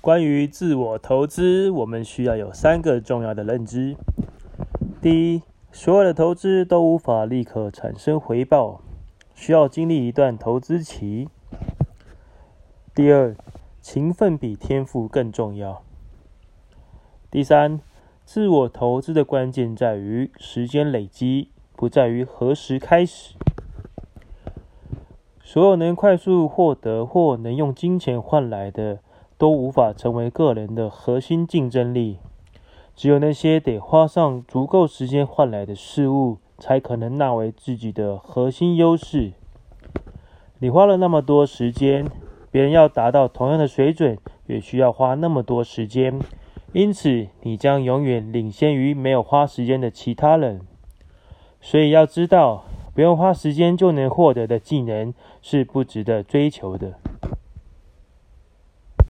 [0.00, 3.94] 关于自我投资，我们需要有三个重要的认知：
[5.02, 8.80] 第一，所有的投资都无法立刻产生回报，
[9.34, 11.28] 需要经历一段投资期；
[12.94, 13.36] 第二，
[13.82, 15.82] 勤奋比天赋更重要；
[17.30, 17.78] 第三，
[18.24, 23.34] 自我投资的关键在于时间累积，不在于何时开始。
[25.42, 29.00] 所有能快速获得或能用金钱换来的。
[29.40, 32.18] 都无法成为个人的核心竞争力。
[32.94, 39.32] 只有那些得花上足够时间换来的事物，才可能纳为自己的核心优势。
[40.58, 42.06] 你花了那么多时间，
[42.50, 46.20] 别人要达到同样的水准，也需要花那么多时间。
[46.74, 50.60] 因此，你将永远领先于没有花时间的其他人。
[51.62, 52.64] 所以，要知道，
[52.94, 56.98] 不用花时间就能获得的技能是不值得追求的。